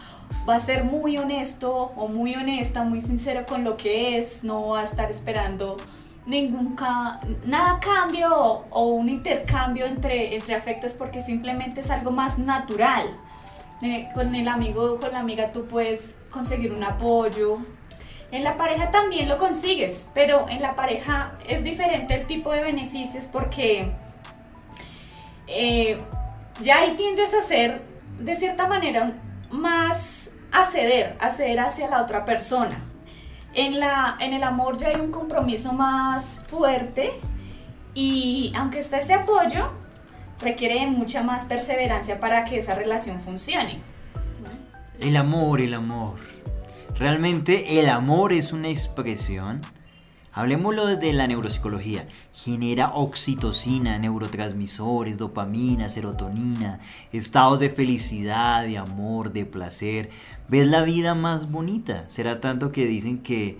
[0.48, 4.68] va a ser muy honesto o muy honesta, muy sincero con lo que es, no
[4.68, 5.76] va a estar esperando
[6.28, 6.76] ningún
[7.46, 8.30] nada cambio
[8.70, 13.18] o, un intercambio entre, entre afectos porque simplemente es algo más natural.
[13.80, 17.58] Eh, con el amigo con la amiga tú puedes conseguir un apoyo.
[18.30, 22.62] En la pareja también lo consigues, pero en la pareja es diferente el tipo de
[22.62, 23.90] beneficios porque
[25.46, 25.98] eh,
[26.60, 27.80] ya ahí tiendes a ser
[28.18, 29.14] de cierta manera
[29.50, 32.87] más a ceder, a ceder hacia la otra persona.
[33.54, 37.10] En, la, en el amor ya hay un compromiso más fuerte
[37.94, 39.72] y aunque está ese apoyo,
[40.40, 43.80] requiere mucha más perseverancia para que esa relación funcione.
[45.00, 46.16] El amor, el amor.
[46.98, 49.60] Realmente el amor es una expresión,
[50.32, 56.80] hablemoslo desde la neuropsicología, genera oxitocina, neurotransmisores, dopamina, serotonina,
[57.12, 60.10] estados de felicidad, de amor, de placer.
[60.48, 62.04] ¿Ves la vida más bonita?
[62.08, 63.58] Será tanto que dicen que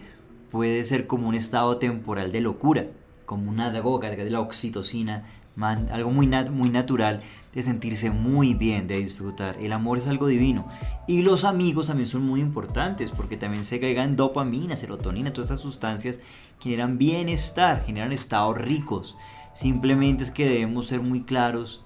[0.51, 2.87] puede ser como un estado temporal de locura,
[3.27, 5.25] como una droga de la oxitocina
[5.61, 7.23] algo muy, muy natural
[7.55, 9.57] de sentirse muy bien, de disfrutar.
[9.61, 10.69] El amor es algo divino.
[11.07, 15.61] Y los amigos también son muy importantes porque también se caigan dopamina, serotonina, todas estas
[15.61, 16.21] sustancias
[16.61, 19.17] generan bienestar, generan estados ricos.
[19.53, 21.83] Simplemente es que debemos ser muy claros.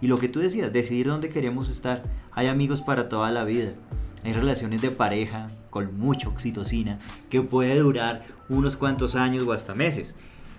[0.00, 2.02] Y lo que tú decías, decidir dónde queremos estar.
[2.32, 3.72] Hay amigos para toda la vida.
[4.24, 9.74] Hay relaciones de pareja con mucha oxitocina que puede durar unos cuantos años o hasta
[9.74, 10.16] meses.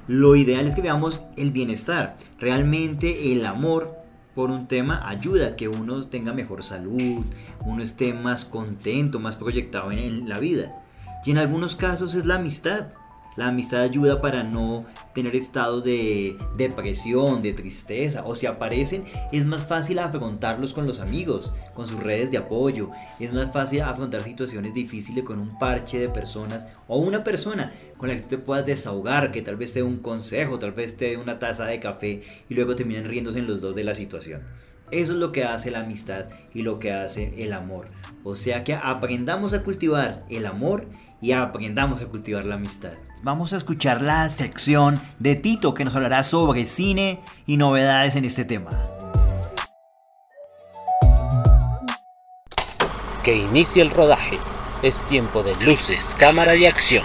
[0.07, 2.17] Lo ideal es que veamos el bienestar.
[2.39, 3.97] Realmente el amor
[4.35, 7.25] por un tema ayuda a que uno tenga mejor salud,
[7.65, 10.81] uno esté más contento, más proyectado en la vida.
[11.25, 12.87] Y en algunos casos es la amistad.
[13.37, 14.81] La amistad ayuda para no
[15.13, 20.99] tener estados de depresión, de tristeza, o si aparecen, es más fácil afrontarlos con los
[20.99, 25.99] amigos, con sus redes de apoyo, es más fácil afrontar situaciones difíciles con un parche
[25.99, 29.71] de personas o una persona con la que tú te puedas desahogar, que tal vez
[29.71, 33.05] te dé un consejo, tal vez te dé una taza de café y luego terminan
[33.05, 34.41] riéndose en los dos de la situación.
[34.89, 37.87] Eso es lo que hace la amistad y lo que hace el amor.
[38.23, 40.87] O sea que aprendamos a cultivar el amor
[41.21, 42.93] y aprendamos a cultivar la amistad.
[43.23, 48.25] Vamos a escuchar la sección de Tito que nos hablará sobre cine y novedades en
[48.25, 48.69] este tema.
[53.23, 54.37] Que inicie el rodaje.
[54.83, 57.03] Es tiempo de luces, cámara y acción.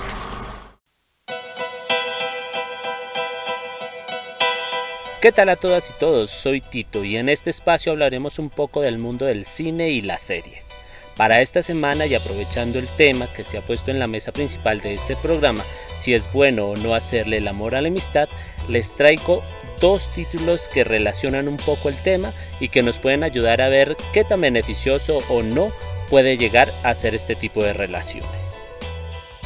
[5.22, 6.30] ¿Qué tal a todas y todos?
[6.30, 10.20] Soy Tito y en este espacio hablaremos un poco del mundo del cine y las
[10.20, 10.74] series.
[11.16, 14.80] Para esta semana y aprovechando el tema que se ha puesto en la mesa principal
[14.80, 18.28] de este programa, si es bueno o no hacerle el amor a la amistad,
[18.68, 19.42] les traigo
[19.78, 23.96] dos títulos que relacionan un poco el tema y que nos pueden ayudar a ver
[24.12, 25.72] qué tan beneficioso o no
[26.08, 28.58] puede llegar a ser este tipo de relaciones.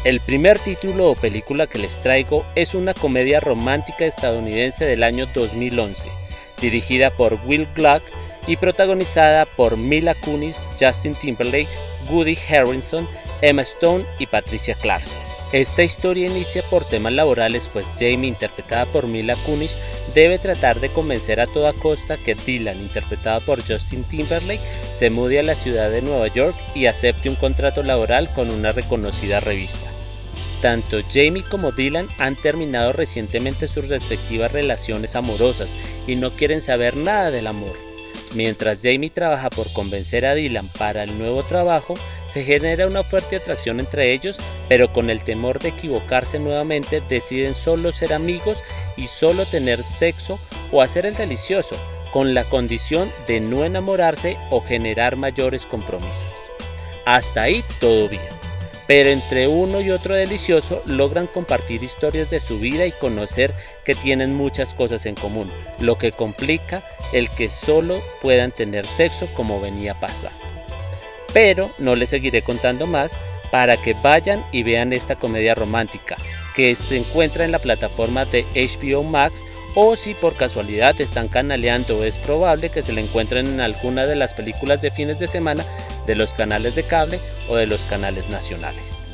[0.04, 5.26] El primer título o película que les traigo es una comedia romántica estadounidense del año
[5.34, 6.08] 2011,
[6.60, 8.04] dirigida por Will Gluck
[8.46, 11.68] y protagonizada por Mila Kunis, Justin Timberlake,
[12.10, 13.08] Woody Harrelson,
[13.42, 15.18] Emma Stone y Patricia Clarkson.
[15.52, 19.76] Esta historia inicia por temas laborales, pues Jamie, interpretada por Mila Kunis,
[20.12, 24.60] debe tratar de convencer a toda costa que Dylan, interpretada por Justin Timberlake,
[24.92, 28.72] se mude a la ciudad de Nueva York y acepte un contrato laboral con una
[28.72, 29.86] reconocida revista.
[30.60, 35.76] Tanto Jamie como Dylan han terminado recientemente sus respectivas relaciones amorosas
[36.08, 37.95] y no quieren saber nada del amor.
[38.34, 41.94] Mientras Jamie trabaja por convencer a Dylan para el nuevo trabajo,
[42.26, 47.54] se genera una fuerte atracción entre ellos, pero con el temor de equivocarse nuevamente deciden
[47.54, 48.62] solo ser amigos
[48.96, 50.38] y solo tener sexo
[50.72, 51.76] o hacer el delicioso,
[52.12, 56.26] con la condición de no enamorarse o generar mayores compromisos.
[57.04, 58.35] Hasta ahí todo bien
[58.86, 63.94] pero entre uno y otro delicioso logran compartir historias de su vida y conocer que
[63.94, 69.60] tienen muchas cosas en común, lo que complica el que solo puedan tener sexo como
[69.60, 70.38] venía pasando.
[71.32, 73.18] Pero no les seguiré contando más
[73.50, 76.16] para que vayan y vean esta comedia romántica
[76.54, 79.44] que se encuentra en la plataforma de HBO Max
[79.78, 84.16] o si por casualidad están canaleando es probable que se la encuentren en alguna de
[84.16, 85.66] las películas de fines de semana
[86.06, 89.06] de los canales de cable o de los canales nacionales.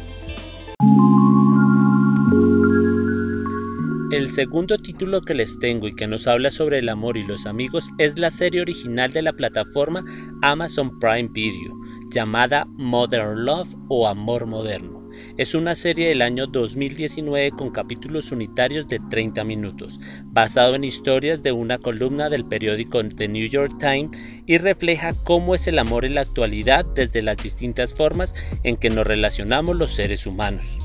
[4.12, 7.46] El segundo título que les tengo y que nos habla sobre el amor y los
[7.46, 10.04] amigos es la serie original de la plataforma
[10.42, 11.72] Amazon Prime Video,
[12.08, 14.91] llamada Modern Love o Amor Moderno.
[15.36, 21.42] Es una serie del año 2019 con capítulos unitarios de 30 minutos, basado en historias
[21.42, 24.10] de una columna del periódico The New York Times
[24.46, 28.90] y refleja cómo es el amor en la actualidad desde las distintas formas en que
[28.90, 30.78] nos relacionamos los seres humanos.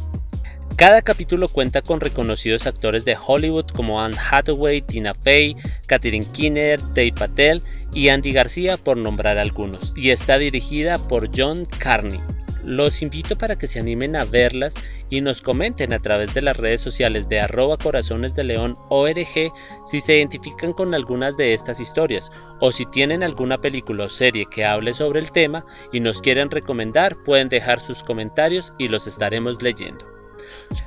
[0.77, 5.55] Cada capítulo cuenta con reconocidos actores de Hollywood como Anne Hathaway, Tina Fey,
[5.87, 7.63] Katherine Keener, Dave Patel
[7.93, 12.19] y Andy García por nombrar algunos, y está dirigida por John Carney.
[12.63, 14.75] Los invito para que se animen a verlas
[15.09, 19.51] y nos comenten a través de las redes sociales de arroba corazones de león ORG
[19.85, 24.45] si se identifican con algunas de estas historias o si tienen alguna película o serie
[24.49, 29.07] que hable sobre el tema y nos quieren recomendar pueden dejar sus comentarios y los
[29.07, 30.16] estaremos leyendo.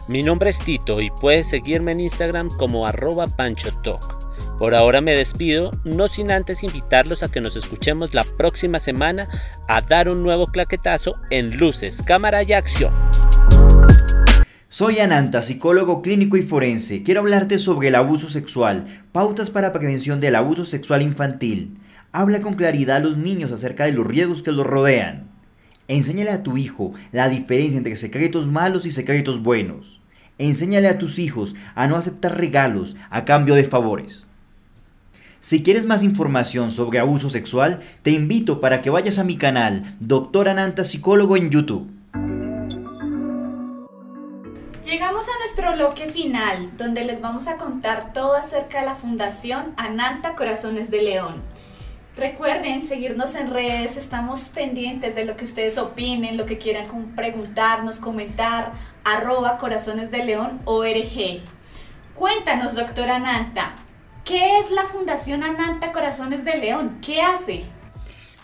[0.09, 4.21] Mi nombre es Tito y puedes seguirme en Instagram como arroba panchotalk.
[4.59, 9.29] Por ahora me despido, no sin antes invitarlos a que nos escuchemos la próxima semana
[9.69, 12.93] a dar un nuevo claquetazo en luces, cámara y acción.
[14.69, 17.03] Soy Ananta, psicólogo clínico y forense.
[17.03, 21.79] Quiero hablarte sobre el abuso sexual, pautas para prevención del abuso sexual infantil.
[22.13, 25.30] Habla con claridad a los niños acerca de los riesgos que los rodean.
[25.91, 30.01] Enséñale a tu hijo la diferencia entre secretos malos y secretos buenos.
[30.39, 34.25] Enséñale a tus hijos a no aceptar regalos a cambio de favores.
[35.41, 39.97] Si quieres más información sobre abuso sexual, te invito para que vayas a mi canal,
[39.99, 41.91] Doctor Ananta Psicólogo en YouTube.
[44.85, 49.73] Llegamos a nuestro bloque final, donde les vamos a contar todo acerca de la Fundación
[49.77, 51.35] Ananta Corazones de León.
[52.17, 58.01] Recuerden seguirnos en redes, estamos pendientes de lo que ustedes opinen, lo que quieran preguntarnos,
[58.01, 58.73] comentar,
[59.05, 61.41] arroba Corazones de León ORG.
[62.15, 63.75] Cuéntanos, doctora Ananta,
[64.31, 66.99] ¿Qué es la Fundación Ananta Corazones de León?
[67.05, 67.65] ¿Qué hace?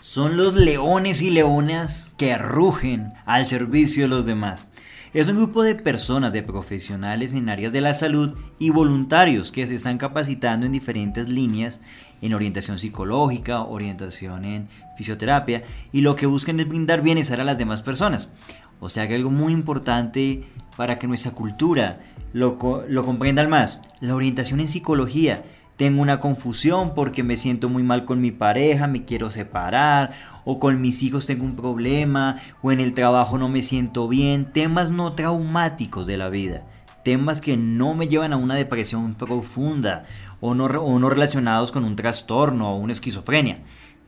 [0.01, 4.65] Son los leones y leonas que rugen al servicio de los demás.
[5.13, 9.65] Es un grupo de personas, de profesionales en áreas de la salud y voluntarios que
[9.65, 11.79] se están capacitando en diferentes líneas
[12.21, 17.57] en orientación psicológica, orientación en fisioterapia y lo que buscan es brindar bienestar a las
[17.57, 18.31] demás personas.
[18.79, 20.43] O sea que algo muy importante
[20.75, 21.99] para que nuestra cultura
[22.33, 22.57] lo,
[22.87, 25.43] lo comprendan más, la orientación en psicología
[25.77, 30.11] tengo una confusión porque me siento muy mal con mi pareja, me quiero separar,
[30.43, 34.51] o con mis hijos tengo un problema, o en el trabajo no me siento bien,
[34.51, 36.65] temas no traumáticos de la vida,
[37.03, 40.05] temas que no me llevan a una depresión profunda,
[40.41, 43.63] o no, o relacionados con un trastorno o una esquizofrenia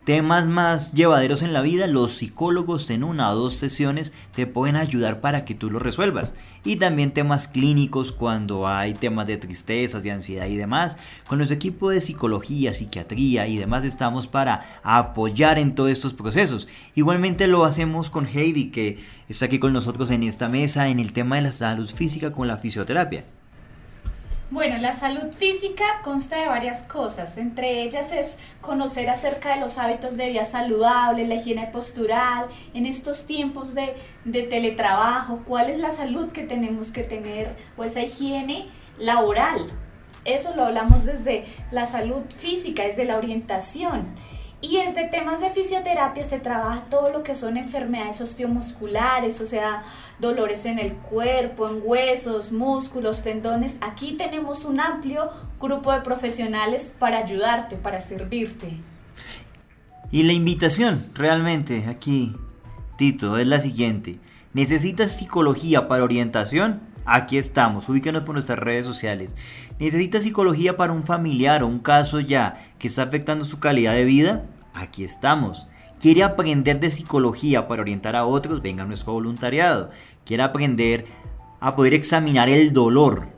[0.09, 4.75] temas más llevaderos en la vida, los psicólogos en una o dos sesiones te pueden
[4.75, 6.33] ayudar para que tú los resuelvas.
[6.63, 10.97] Y también temas clínicos cuando hay temas de tristezas, de ansiedad y demás.
[11.27, 16.67] Con nuestro equipo de psicología, psiquiatría y demás estamos para apoyar en todos estos procesos.
[16.95, 21.13] Igualmente lo hacemos con Heidi que está aquí con nosotros en esta mesa en el
[21.13, 23.25] tema de la salud física con la fisioterapia.
[24.51, 29.77] Bueno, la salud física consta de varias cosas, entre ellas es conocer acerca de los
[29.77, 33.93] hábitos de vida saludable, la higiene postural, en estos tiempos de,
[34.25, 38.65] de teletrabajo, cuál es la salud que tenemos que tener o esa higiene
[38.97, 39.69] laboral.
[40.25, 44.07] Eso lo hablamos desde la salud física, desde la orientación.
[44.61, 49.83] Y desde temas de fisioterapia se trabaja todo lo que son enfermedades osteomusculares, o sea,
[50.19, 53.77] dolores en el cuerpo, en huesos, músculos, tendones.
[53.79, 55.29] Aquí tenemos un amplio
[55.61, 58.67] grupo de profesionales para ayudarte, para servirte.
[60.11, 62.35] Y la invitación realmente aquí,
[62.97, 64.19] Tito, es la siguiente.
[64.53, 66.81] ¿Necesitas psicología para orientación?
[67.05, 69.35] Aquí estamos, ubícanos por nuestras redes sociales.
[69.79, 74.03] ¿Necesitas psicología para un familiar o un caso ya que está afectando su calidad de
[74.03, 74.43] vida?
[74.73, 75.67] Aquí estamos.
[76.01, 78.61] ¿Quiere aprender de psicología para orientar a otros?
[78.61, 79.89] Venga a nuestro voluntariado.
[80.25, 81.05] ¿Quiere aprender
[81.61, 83.29] a poder examinar el dolor?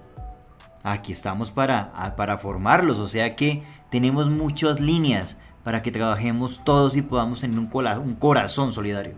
[0.82, 2.98] Aquí estamos para, para formarlos.
[2.98, 3.62] O sea que
[3.92, 9.14] tenemos muchas líneas para que trabajemos todos y podamos tener un, un corazón solidario.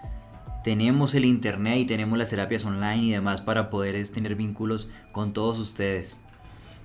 [0.63, 5.33] tenemos el internet y tenemos las terapias online y demás para poder tener vínculos con
[5.33, 6.21] todos ustedes.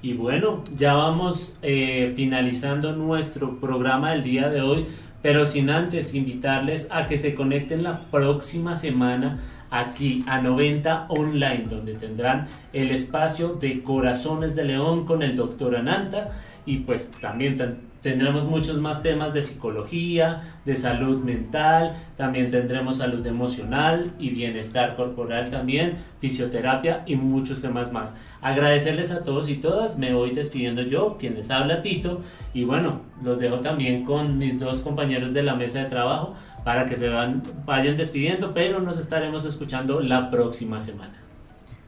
[0.02, 4.86] Y bueno, ya vamos eh, finalizando nuestro programa del día de hoy,
[5.22, 9.42] pero sin antes invitarles a que se conecten la próxima semana
[9.76, 15.76] aquí a 90 online, donde tendrán el espacio de Corazones de León con el doctor
[15.76, 16.34] Ananta
[16.66, 17.58] y pues también
[18.02, 24.96] tendremos muchos más temas de psicología, de salud mental, también tendremos salud emocional y bienestar
[24.96, 28.16] corporal también, fisioterapia y muchos temas más.
[28.42, 32.22] Agradecerles a todos y todas, me voy despidiendo yo, quien les habla Tito,
[32.54, 36.36] y bueno, los dejo también con mis dos compañeros de la mesa de trabajo
[36.66, 41.14] para que se van, vayan despidiendo, pero nos estaremos escuchando la próxima semana.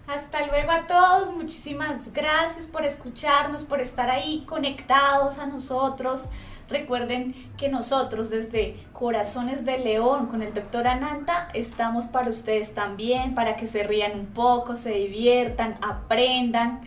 [0.06, 6.30] Hasta luego a todos, muchísimas gracias por escucharnos, por estar ahí conectados a nosotros.
[6.70, 13.34] Recuerden que nosotros desde Corazones de León con el doctor Ananta estamos para ustedes también,
[13.34, 16.82] para que se rían un poco, se diviertan, aprendan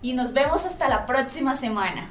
[0.00, 2.08] y nos vemos hasta la próxima semana.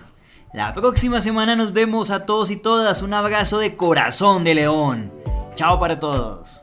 [0.53, 3.01] La próxima semana nos vemos a todos y todas.
[3.01, 5.11] Un abrazo de Corazón de León.
[5.55, 6.62] Chao para todos.